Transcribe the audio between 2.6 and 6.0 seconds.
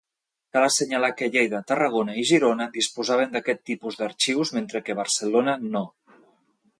disposaven d'aquest tipus d'arxius mentre que Barcelona no.